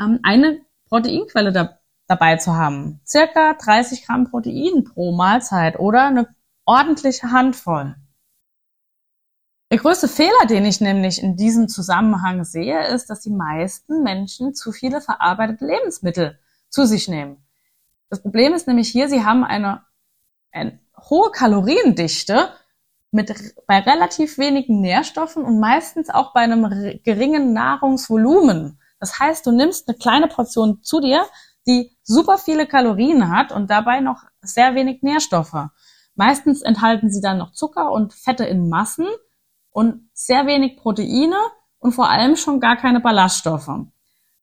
ähm, 0.00 0.18
eine 0.22 0.62
Proteinquelle 0.88 1.52
da, 1.52 1.78
dabei 2.06 2.38
zu 2.38 2.54
haben. 2.54 3.02
Circa 3.06 3.52
30 3.52 4.06
Gramm 4.06 4.30
Protein 4.30 4.84
pro 4.84 5.12
Mahlzeit 5.12 5.78
oder 5.78 6.06
eine 6.06 6.34
ordentliche 6.64 7.32
Handvoll. 7.32 7.96
Der 9.70 9.78
größte 9.78 10.08
Fehler, 10.08 10.46
den 10.48 10.64
ich 10.64 10.80
nämlich 10.80 11.22
in 11.22 11.36
diesem 11.36 11.68
Zusammenhang 11.68 12.44
sehe, 12.44 12.86
ist, 12.86 13.10
dass 13.10 13.20
die 13.20 13.30
meisten 13.30 14.02
Menschen 14.02 14.54
zu 14.54 14.72
viele 14.72 15.02
verarbeitete 15.02 15.66
Lebensmittel 15.66 16.38
zu 16.70 16.86
sich 16.86 17.08
nehmen. 17.08 17.44
Das 18.14 18.22
Problem 18.22 18.54
ist 18.54 18.68
nämlich 18.68 18.90
hier, 18.90 19.08
sie 19.08 19.24
haben 19.24 19.42
eine, 19.42 19.82
eine 20.52 20.78
hohe 21.10 21.32
Kaloriendichte 21.32 22.50
mit 23.10 23.34
bei 23.66 23.80
relativ 23.80 24.38
wenigen 24.38 24.80
Nährstoffen 24.80 25.42
und 25.42 25.58
meistens 25.58 26.10
auch 26.10 26.32
bei 26.32 26.42
einem 26.42 27.00
geringen 27.02 27.52
Nahrungsvolumen. 27.52 28.78
Das 29.00 29.18
heißt, 29.18 29.44
du 29.44 29.50
nimmst 29.50 29.88
eine 29.88 29.98
kleine 29.98 30.28
Portion 30.28 30.80
zu 30.84 31.00
dir, 31.00 31.26
die 31.66 31.98
super 32.04 32.38
viele 32.38 32.68
Kalorien 32.68 33.36
hat 33.36 33.50
und 33.50 33.68
dabei 33.68 33.98
noch 33.98 34.22
sehr 34.42 34.76
wenig 34.76 35.02
Nährstoffe. 35.02 35.70
Meistens 36.14 36.62
enthalten 36.62 37.10
sie 37.10 37.20
dann 37.20 37.38
noch 37.38 37.50
Zucker 37.50 37.90
und 37.90 38.14
Fette 38.14 38.44
in 38.44 38.68
Massen 38.68 39.08
und 39.70 40.08
sehr 40.12 40.46
wenig 40.46 40.76
Proteine 40.76 41.38
und 41.80 41.90
vor 41.90 42.10
allem 42.10 42.36
schon 42.36 42.60
gar 42.60 42.76
keine 42.76 43.00
Ballaststoffe. 43.00 43.72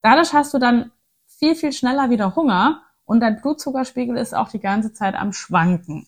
Dadurch 0.02 0.34
hast 0.34 0.52
du 0.52 0.58
dann 0.58 0.92
viel, 1.24 1.54
viel 1.54 1.72
schneller 1.72 2.10
wieder 2.10 2.36
Hunger 2.36 2.82
und 3.04 3.20
dein 3.20 3.40
Blutzuckerspiegel 3.40 4.16
ist 4.16 4.34
auch 4.34 4.48
die 4.48 4.60
ganze 4.60 4.92
Zeit 4.92 5.14
am 5.14 5.32
Schwanken. 5.32 6.06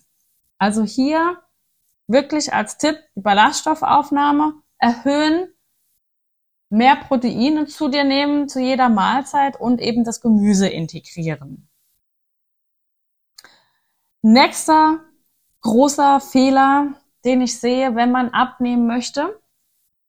Also 0.59 0.83
hier 0.83 1.39
wirklich 2.07 2.53
als 2.53 2.79
Tipp 2.79 2.99
die 3.15 3.21
Ballaststoffaufnahme 3.21 4.55
erhöhen, 4.79 5.49
mehr 6.71 6.97
Proteine 6.97 7.67
zu 7.67 7.89
dir 7.89 8.05
nehmen 8.05 8.49
zu 8.49 8.61
jeder 8.61 8.89
Mahlzeit 8.89 9.61
und 9.61 9.81
eben 9.81 10.05
das 10.05 10.21
Gemüse 10.21 10.69
integrieren. 10.69 11.69
Nächster 14.23 15.01
großer 15.61 16.21
Fehler, 16.21 16.95
den 17.25 17.41
ich 17.41 17.59
sehe, 17.59 17.95
wenn 17.95 18.11
man 18.11 18.31
abnehmen 18.31 18.87
möchte, 18.87 19.41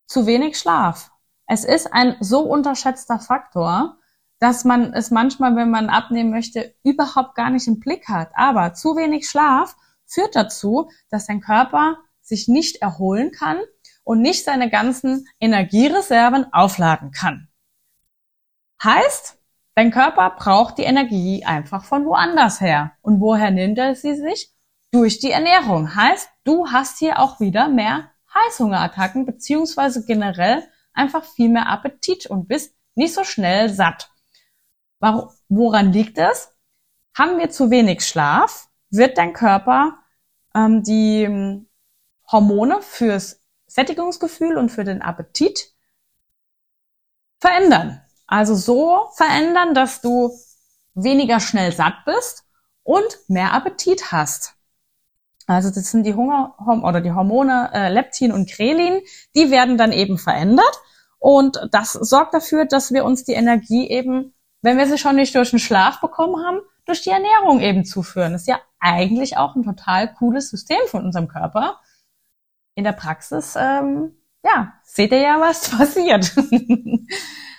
zu 0.08 0.26
wenig 0.26 0.58
Schlaf. 0.58 1.12
Es 1.48 1.64
ist 1.66 1.94
ein 1.94 2.16
so 2.20 2.42
unterschätzter 2.42 3.20
Faktor, 3.20 3.98
dass 4.46 4.64
man 4.64 4.94
es 4.94 5.10
manchmal, 5.10 5.56
wenn 5.56 5.72
man 5.72 5.90
abnehmen 5.90 6.30
möchte, 6.30 6.76
überhaupt 6.84 7.34
gar 7.34 7.50
nicht 7.50 7.66
im 7.66 7.80
Blick 7.80 8.08
hat. 8.08 8.30
Aber 8.36 8.76
zu 8.76 8.96
wenig 8.96 9.28
Schlaf 9.28 9.76
führt 10.06 10.36
dazu, 10.36 10.92
dass 11.10 11.26
dein 11.26 11.42
Körper 11.42 11.98
sich 12.22 12.48
nicht 12.48 12.76
erholen 12.76 13.32
kann 13.32 13.58
und 14.04 14.22
nicht 14.22 14.46
seine 14.46 14.70
ganzen 14.70 15.28
Energiereserven 15.40 16.54
aufladen 16.54 17.10
kann. 17.10 17.48
Heißt, 18.84 19.40
dein 19.74 19.90
Körper 19.90 20.36
braucht 20.38 20.78
die 20.78 20.84
Energie 20.84 21.44
einfach 21.44 21.84
von 21.84 22.06
woanders 22.06 22.62
her. 22.62 22.92
Und 23.02 23.22
woher 23.22 23.50
nimmt 23.50 23.80
er 23.80 23.96
sie 23.96 24.14
sich? 24.14 24.54
Durch 24.92 25.18
die 25.18 25.32
Ernährung. 25.32 25.96
Heißt, 25.96 26.30
du 26.44 26.68
hast 26.68 27.00
hier 27.00 27.18
auch 27.18 27.40
wieder 27.40 27.68
mehr 27.68 28.12
Heißhungerattacken 28.32 29.26
beziehungsweise 29.26 30.06
generell 30.06 30.62
einfach 30.94 31.24
viel 31.24 31.50
mehr 31.50 31.68
Appetit 31.68 32.28
und 32.28 32.48
bist 32.48 32.76
nicht 32.94 33.16
so 33.16 33.24
schnell 33.24 33.70
satt. 33.74 34.12
Woran 35.50 35.94
liegt 35.94 36.18
es? 36.18 36.52
Haben 37.16 37.38
wir 37.38 37.50
zu 37.50 37.70
wenig 37.70 38.06
Schlaf, 38.06 38.68
wird 38.90 39.18
dein 39.18 39.34
Körper 39.34 40.00
ähm, 40.54 40.84
die 40.84 41.24
ähm, 41.24 41.68
Hormone 42.32 42.82
fürs 42.82 43.42
Sättigungsgefühl 43.68 44.58
und 44.58 44.70
für 44.70 44.84
den 44.84 45.02
Appetit 45.02 45.74
verändern. 47.40 48.02
Also 48.28 48.56
so 48.56 49.10
verändern, 49.16 49.74
dass 49.76 50.02
du 50.02 50.32
weniger 50.96 51.40
schnell 51.40 51.72
satt 51.72 52.06
bist 52.06 52.44
und 52.84 53.20
mehr 53.28 53.54
Appetit 53.54 54.12
hast. 54.12 54.56
Also 55.46 55.70
das 55.70 55.92
sind 55.92 56.06
die 56.06 56.16
Hunger 56.16 56.56
oder 56.84 57.02
die 57.02 57.12
Hormone 57.12 57.70
äh, 57.74 57.90
Leptin 57.90 58.32
und 58.32 58.50
Krelin, 58.50 59.02
die 59.36 59.52
werden 59.52 59.78
dann 59.78 59.92
eben 59.92 60.18
verändert 60.18 60.82
und 61.20 61.60
das 61.72 61.94
sorgt 61.94 62.36
dafür, 62.36 62.66
dass 62.66 62.94
wir 62.94 63.04
uns 63.04 63.24
die 63.24 63.34
Energie 63.34 63.90
eben, 63.90 64.35
wenn 64.66 64.80
wir 64.80 64.88
sie 64.88 64.98
schon 64.98 65.16
nicht 65.16 65.36
durch 65.36 65.52
den 65.52 65.60
Schlaf 65.60 66.02
bekommen 66.02 66.44
haben, 66.44 66.60
durch 66.86 67.04
die 67.04 67.12
Ernährung 67.12 67.60
eben 67.60 67.86
zuführen. 67.86 68.34
Das 68.34 68.42
ist 68.42 68.48
ja 68.48 68.60
eigentlich 68.80 69.38
auch 69.38 69.56
ein 69.56 69.64
total 69.64 70.12
cooles 70.16 70.50
System 70.50 70.80
von 70.88 71.06
unserem 71.06 71.28
Körper. 71.28 71.80
In 72.74 72.84
der 72.84 72.94
Praxis, 72.94 73.56
ähm, 73.56 74.18
ja, 74.44 74.74
seht 74.84 75.12
ihr 75.12 75.20
ja, 75.22 75.40
was 75.40 75.70
passiert. 75.78 76.36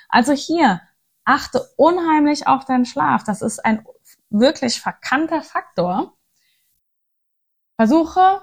also 0.08 0.32
hier, 0.32 0.80
achte 1.24 1.62
unheimlich 1.76 2.48
auf 2.48 2.64
deinen 2.64 2.86
Schlaf. 2.86 3.22
Das 3.22 3.40
ist 3.40 3.64
ein 3.64 3.86
wirklich 4.28 4.80
verkannter 4.80 5.42
Faktor. 5.42 6.12
Versuche 7.76 8.42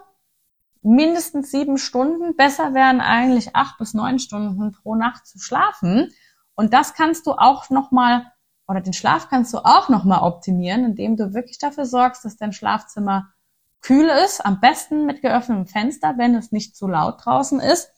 mindestens 0.81 1.51
sieben 1.51 1.77
Stunden, 1.77 2.37
besser 2.37 2.73
wären 2.73 3.01
eigentlich 3.01 3.57
acht 3.57 3.77
bis 3.77 3.93
neun 3.93 4.19
Stunden 4.19 4.71
pro 4.71 4.95
Nacht 4.95 5.27
zu 5.27 5.39
schlafen. 5.39 6.13
Und 6.55 6.73
das 6.73 6.93
kannst 6.93 7.27
du 7.27 7.33
auch 7.33 7.69
nochmal 7.69 8.32
oder 8.67 8.81
den 8.81 8.93
Schlaf 8.93 9.29
kannst 9.29 9.53
du 9.53 9.59
auch 9.59 9.89
nochmal 9.89 10.21
optimieren, 10.21 10.85
indem 10.85 11.17
du 11.17 11.33
wirklich 11.33 11.57
dafür 11.57 11.85
sorgst, 11.85 12.23
dass 12.25 12.37
dein 12.37 12.53
Schlafzimmer 12.53 13.33
kühl 13.81 14.07
ist, 14.23 14.45
am 14.45 14.59
besten 14.59 15.05
mit 15.05 15.21
geöffnetem 15.21 15.67
Fenster, 15.67 16.17
wenn 16.17 16.35
es 16.35 16.51
nicht 16.51 16.75
zu 16.75 16.87
laut 16.87 17.25
draußen 17.25 17.59
ist 17.59 17.91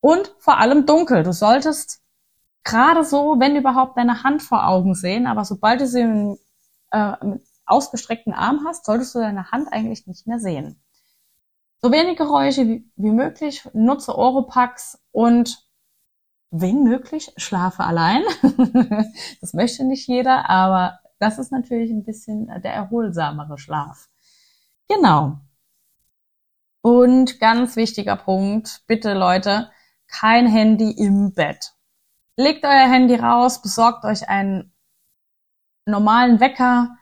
und 0.00 0.34
vor 0.38 0.58
allem 0.58 0.86
dunkel. 0.86 1.22
Du 1.22 1.32
solltest 1.32 2.02
gerade 2.64 3.04
so, 3.04 3.36
wenn 3.38 3.56
überhaupt, 3.56 3.96
deine 3.96 4.24
Hand 4.24 4.42
vor 4.42 4.66
Augen 4.66 4.94
sehen, 4.94 5.26
aber 5.26 5.44
sobald 5.44 5.80
du 5.80 5.86
sie 5.86 6.00
im, 6.00 6.38
äh, 6.90 7.12
mit 7.24 7.46
ausgestreckten 7.64 8.32
Arm 8.32 8.64
hast, 8.66 8.84
solltest 8.84 9.14
du 9.14 9.20
deine 9.20 9.50
Hand 9.52 9.72
eigentlich 9.72 10.06
nicht 10.06 10.26
mehr 10.26 10.40
sehen. 10.40 10.82
So 11.80 11.92
wenig 11.92 12.16
Geräusche 12.16 12.66
wie, 12.66 12.90
wie 12.96 13.10
möglich, 13.10 13.68
nutze 13.72 14.16
Oropax 14.16 15.00
und 15.12 15.67
wenn 16.50 16.82
möglich, 16.82 17.32
schlafe 17.36 17.84
allein. 17.84 18.22
das 19.40 19.52
möchte 19.52 19.84
nicht 19.84 20.08
jeder, 20.08 20.48
aber 20.48 21.00
Das 21.20 21.38
ist 21.38 21.50
natürlich 21.50 21.90
ein 21.90 22.04
bisschen 22.04 22.46
der 22.62 22.72
erholsamere 22.72 23.58
Schlaf. 23.58 24.08
Genau. 24.88 25.38
Und 26.80 27.40
ganz 27.40 27.74
wichtiger 27.76 28.16
Punkt, 28.16 28.82
bitte 28.86 29.14
Leute, 29.14 29.70
kein 30.06 30.46
Handy 30.46 30.92
im 30.92 31.32
Bett. 31.32 31.74
Legt 32.36 32.64
euer 32.64 32.88
Handy 32.88 33.16
raus, 33.16 33.60
besorgt 33.60 34.04
euch 34.04 34.28
einen 34.28 34.72
normalen 35.86 36.38
Wecker, 36.38 36.96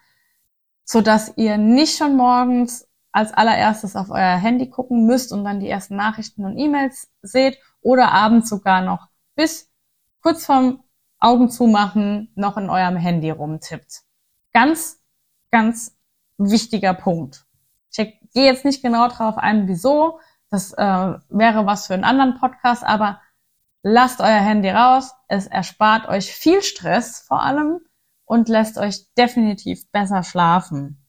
so 0.82 1.02
dass 1.02 1.36
ihr 1.36 1.58
nicht 1.58 1.98
schon 1.98 2.16
morgens 2.16 2.88
als 3.12 3.32
allererstes 3.32 3.96
auf 3.96 4.10
euer 4.10 4.36
Handy 4.36 4.70
gucken 4.70 5.06
müsst 5.06 5.32
und 5.32 5.44
dann 5.44 5.60
die 5.60 5.68
ersten 5.68 5.96
Nachrichten 5.96 6.44
und 6.44 6.58
E-Mails 6.58 7.10
seht 7.22 7.58
oder 7.80 8.12
abends 8.12 8.48
sogar 8.48 8.80
noch 8.80 9.08
bis 9.36 9.70
kurz 10.22 10.44
vorm 10.44 10.82
Augen 11.20 11.48
zumachen 11.48 12.32
noch 12.34 12.56
in 12.56 12.68
eurem 12.68 12.96
Handy 12.96 13.30
rumtippt. 13.30 14.02
Ganz, 14.52 15.00
ganz 15.50 15.96
wichtiger 16.38 16.94
Punkt. 16.94 17.46
Ich 17.90 18.18
gehe 18.32 18.44
jetzt 18.44 18.64
nicht 18.64 18.82
genau 18.82 19.08
drauf 19.08 19.38
ein, 19.38 19.68
wieso. 19.68 20.18
Das 20.50 20.72
äh, 20.72 21.14
wäre 21.28 21.66
was 21.66 21.86
für 21.86 21.94
einen 21.94 22.04
anderen 22.04 22.38
Podcast, 22.38 22.84
aber 22.84 23.20
lasst 23.82 24.20
euer 24.20 24.40
Handy 24.40 24.70
raus. 24.70 25.12
Es 25.28 25.46
erspart 25.46 26.08
euch 26.08 26.32
viel 26.32 26.62
Stress 26.62 27.20
vor 27.20 27.42
allem 27.42 27.80
und 28.24 28.48
lässt 28.48 28.78
euch 28.78 29.12
definitiv 29.14 29.90
besser 29.90 30.22
schlafen. 30.22 31.06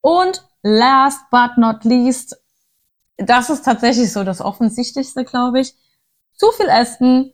Und 0.00 0.46
last 0.62 1.20
but 1.30 1.56
not 1.56 1.84
least, 1.84 2.36
das 3.16 3.50
ist 3.50 3.64
tatsächlich 3.64 4.12
so 4.12 4.22
das 4.24 4.40
Offensichtlichste, 4.40 5.24
glaube 5.24 5.60
ich. 5.60 5.74
Zu 6.36 6.52
viel 6.52 6.68
Essen 6.68 7.32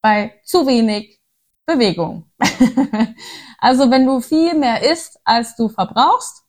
bei 0.00 0.40
zu 0.44 0.66
wenig 0.66 1.20
Bewegung. 1.66 2.30
also 3.58 3.90
wenn 3.90 4.06
du 4.06 4.20
viel 4.20 4.54
mehr 4.54 4.90
isst, 4.90 5.18
als 5.24 5.56
du 5.56 5.68
verbrauchst, 5.68 6.44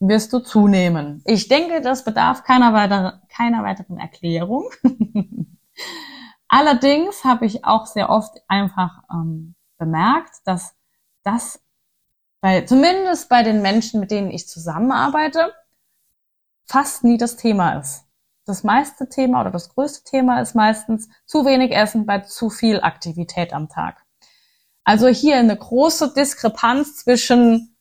wirst 0.00 0.32
du 0.32 0.40
zunehmen. 0.40 1.22
Ich 1.24 1.48
denke, 1.48 1.80
das 1.80 2.04
bedarf 2.04 2.44
keiner, 2.44 2.72
weiter, 2.72 3.22
keiner 3.28 3.62
weiteren 3.62 3.98
Erklärung. 3.98 4.68
Allerdings 6.48 7.24
habe 7.24 7.46
ich 7.46 7.64
auch 7.64 7.86
sehr 7.86 8.10
oft 8.10 8.42
einfach 8.48 9.02
ähm, 9.10 9.54
bemerkt, 9.78 10.34
dass 10.44 10.74
das 11.22 11.60
bei, 12.40 12.60
zumindest 12.62 13.28
bei 13.28 13.42
den 13.42 13.62
Menschen, 13.62 14.00
mit 14.00 14.10
denen 14.10 14.30
ich 14.30 14.48
zusammenarbeite, 14.48 15.54
fast 16.66 17.02
nie 17.02 17.16
das 17.16 17.36
Thema 17.36 17.80
ist. 17.80 18.03
Das 18.46 18.62
meiste 18.62 19.08
Thema 19.08 19.40
oder 19.40 19.50
das 19.50 19.70
größte 19.70 20.04
Thema 20.04 20.40
ist 20.40 20.54
meistens 20.54 21.08
zu 21.24 21.46
wenig 21.46 21.72
Essen 21.72 22.04
bei 22.04 22.20
zu 22.20 22.50
viel 22.50 22.80
Aktivität 22.80 23.52
am 23.52 23.68
Tag. 23.68 24.04
Also 24.84 25.08
hier 25.08 25.36
eine 25.36 25.56
große 25.56 26.12
Diskrepanz 26.12 26.96
zwischen 26.96 27.76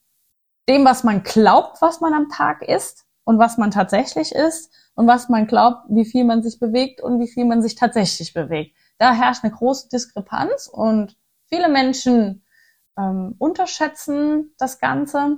dem, 0.70 0.86
was 0.86 1.04
man 1.04 1.24
glaubt, 1.24 1.82
was 1.82 2.00
man 2.00 2.14
am 2.14 2.30
Tag 2.30 2.62
isst 2.62 3.06
und 3.26 3.40
was 3.40 3.58
man 3.58 3.72
tatsächlich 3.72 4.34
isst 4.34 4.74
und 4.96 5.08
was 5.08 5.28
man 5.28 5.48
glaubt, 5.48 5.86
wie 5.90 6.06
viel 6.06 6.24
man 6.24 6.44
sich 6.44 6.60
bewegt 6.60 7.02
und 7.02 7.20
wie 7.20 7.28
viel 7.28 7.46
man 7.46 7.62
sich 7.62 7.76
tatsächlich 7.76 8.34
bewegt. 8.34 8.76
Da 8.98 9.14
herrscht 9.14 9.44
eine 9.44 9.54
große 9.54 9.90
Diskrepanz 9.90 10.68
und 10.68 11.18
viele 11.48 11.68
Menschen 11.68 12.46
ähm, 12.98 13.36
unterschätzen 13.38 14.54
das 14.58 14.80
Ganze 14.80 15.38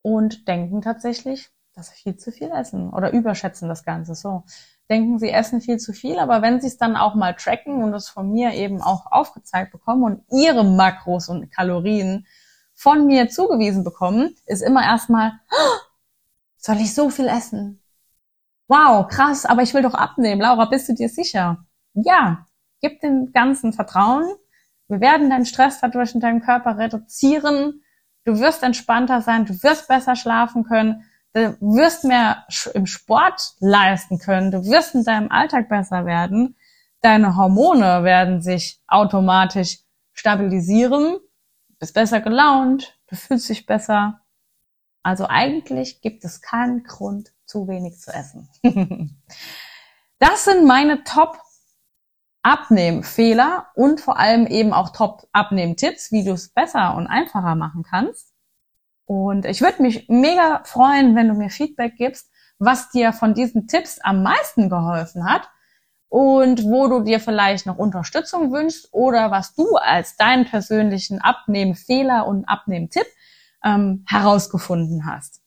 und 0.00 0.48
denken 0.48 0.80
tatsächlich, 0.80 1.50
dass 1.76 1.88
sie 1.88 2.02
viel 2.02 2.16
zu 2.16 2.32
viel 2.32 2.50
essen 2.50 2.88
oder 2.90 3.12
überschätzen 3.12 3.68
das 3.68 3.84
Ganze 3.84 4.14
so. 4.14 4.44
Denken, 4.88 5.18
sie 5.18 5.30
essen 5.30 5.60
viel 5.60 5.76
zu 5.78 5.92
viel, 5.92 6.18
aber 6.18 6.40
wenn 6.40 6.60
sie 6.60 6.68
es 6.68 6.78
dann 6.78 6.96
auch 6.96 7.14
mal 7.14 7.34
tracken 7.34 7.82
und 7.82 7.92
es 7.92 8.08
von 8.08 8.32
mir 8.32 8.54
eben 8.54 8.80
auch 8.80 9.12
aufgezeigt 9.12 9.72
bekommen 9.72 10.02
und 10.02 10.22
ihre 10.30 10.64
Makros 10.64 11.28
und 11.28 11.50
Kalorien 11.50 12.26
von 12.72 13.06
mir 13.06 13.28
zugewiesen 13.28 13.84
bekommen, 13.84 14.34
ist 14.46 14.62
immer 14.62 14.84
erstmal, 14.84 15.32
oh, 15.50 15.78
soll 16.56 16.76
ich 16.76 16.94
so 16.94 17.10
viel 17.10 17.28
essen? 17.28 17.82
Wow, 18.68 19.06
krass, 19.08 19.44
aber 19.44 19.62
ich 19.62 19.74
will 19.74 19.82
doch 19.82 19.94
abnehmen. 19.94 20.40
Laura, 20.40 20.64
bist 20.64 20.88
du 20.88 20.94
dir 20.94 21.08
sicher? 21.08 21.64
Ja, 21.92 22.46
gib 22.80 23.00
dem 23.00 23.32
Ganzen 23.32 23.72
Vertrauen, 23.72 24.24
wir 24.88 25.00
werden 25.00 25.28
deinen 25.28 25.46
Stress 25.46 25.80
dadurch 25.80 26.14
in 26.14 26.20
deinem 26.20 26.40
Körper 26.40 26.78
reduzieren. 26.78 27.82
Du 28.24 28.38
wirst 28.38 28.62
entspannter 28.62 29.20
sein, 29.20 29.44
du 29.44 29.62
wirst 29.62 29.88
besser 29.88 30.16
schlafen 30.16 30.64
können, 30.64 31.04
du 31.36 31.60
wirst 31.60 32.04
mehr 32.04 32.46
im 32.72 32.86
Sport 32.86 33.54
leisten 33.60 34.18
können, 34.18 34.50
du 34.50 34.64
wirst 34.64 34.94
in 34.94 35.04
deinem 35.04 35.30
Alltag 35.30 35.68
besser 35.68 36.06
werden. 36.06 36.56
Deine 37.02 37.36
Hormone 37.36 38.04
werden 38.04 38.40
sich 38.40 38.80
automatisch 38.88 39.80
stabilisieren, 40.14 41.18
du 41.68 41.74
bist 41.78 41.92
besser 41.92 42.20
gelaunt, 42.20 42.98
du 43.08 43.16
fühlst 43.16 43.50
dich 43.50 43.66
besser. 43.66 44.20
Also 45.02 45.26
eigentlich 45.28 46.00
gibt 46.00 46.24
es 46.24 46.40
keinen 46.40 46.84
Grund, 46.84 47.32
zu 47.44 47.68
wenig 47.68 47.98
zu 47.98 48.12
essen. 48.12 48.48
das 50.18 50.44
sind 50.44 50.66
meine 50.66 51.04
Top 51.04 51.38
Abnehmfehler 52.42 53.66
und 53.74 54.00
vor 54.00 54.18
allem 54.18 54.46
eben 54.46 54.72
auch 54.72 54.90
Top-Abnehm-Tipps, 54.90 56.12
wie 56.12 56.24
du 56.24 56.32
es 56.32 56.48
besser 56.48 56.94
und 56.96 57.08
einfacher 57.08 57.56
machen 57.56 57.82
kannst. 57.82 58.35
Und 59.06 59.46
ich 59.46 59.60
würde 59.62 59.82
mich 59.82 60.08
mega 60.08 60.62
freuen, 60.64 61.14
wenn 61.14 61.28
du 61.28 61.34
mir 61.34 61.48
Feedback 61.48 61.96
gibst, 61.96 62.30
was 62.58 62.90
dir 62.90 63.12
von 63.12 63.34
diesen 63.34 63.68
Tipps 63.68 64.00
am 64.00 64.22
meisten 64.22 64.68
geholfen 64.68 65.30
hat 65.30 65.48
und 66.08 66.64
wo 66.64 66.88
du 66.88 67.00
dir 67.00 67.20
vielleicht 67.20 67.66
noch 67.66 67.78
Unterstützung 67.78 68.52
wünschst 68.52 68.88
oder 68.92 69.30
was 69.30 69.54
du 69.54 69.76
als 69.76 70.16
deinen 70.16 70.44
persönlichen 70.44 71.20
Abnehmfehler 71.20 72.26
und 72.26 72.46
Abnehmtipp 72.46 73.06
ähm, 73.64 74.04
herausgefunden 74.08 75.06
hast. 75.06 75.40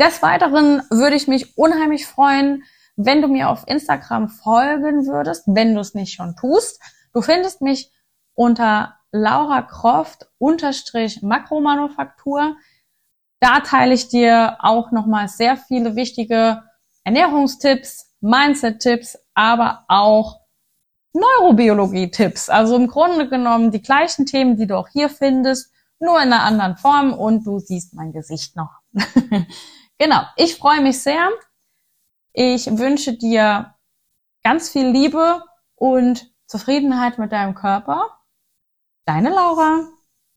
Des 0.00 0.22
Weiteren 0.22 0.82
würde 0.90 1.16
ich 1.16 1.28
mich 1.28 1.58
unheimlich 1.58 2.06
freuen, 2.06 2.62
wenn 2.96 3.20
du 3.20 3.28
mir 3.28 3.50
auf 3.50 3.64
Instagram 3.66 4.28
folgen 4.28 5.06
würdest, 5.06 5.44
wenn 5.46 5.74
du 5.74 5.80
es 5.80 5.94
nicht 5.94 6.14
schon 6.14 6.36
tust. 6.36 6.80
Du 7.12 7.20
findest 7.20 7.62
mich 7.62 7.92
unter 8.34 8.97
Laura 9.12 9.62
Croft 9.62 10.28
unterstrich 10.38 11.22
Makromanufaktur. 11.22 12.56
Da 13.40 13.60
teile 13.60 13.94
ich 13.94 14.08
dir 14.08 14.56
auch 14.60 14.90
nochmal 14.90 15.28
sehr 15.28 15.56
viele 15.56 15.96
wichtige 15.96 16.62
Ernährungstipps, 17.04 18.14
Mindset-Tipps, 18.20 19.18
aber 19.34 19.84
auch 19.88 20.40
Neurobiologie-Tipps. 21.12 22.50
Also 22.50 22.76
im 22.76 22.88
Grunde 22.88 23.28
genommen 23.28 23.70
die 23.70 23.82
gleichen 23.82 24.26
Themen, 24.26 24.56
die 24.56 24.66
du 24.66 24.76
auch 24.76 24.88
hier 24.88 25.08
findest, 25.08 25.72
nur 26.00 26.16
in 26.16 26.32
einer 26.32 26.42
anderen 26.42 26.76
Form 26.76 27.12
und 27.12 27.46
du 27.46 27.58
siehst 27.58 27.94
mein 27.94 28.12
Gesicht 28.12 28.56
noch. 28.56 28.70
genau. 29.98 30.22
Ich 30.36 30.56
freue 30.56 30.80
mich 30.80 31.02
sehr. 31.02 31.30
Ich 32.32 32.66
wünsche 32.78 33.14
dir 33.14 33.74
ganz 34.44 34.70
viel 34.70 34.88
Liebe 34.88 35.42
und 35.74 36.30
Zufriedenheit 36.46 37.18
mit 37.18 37.32
deinem 37.32 37.54
Körper. 37.54 38.17
Deine 39.08 39.30
Laura. 39.30 39.97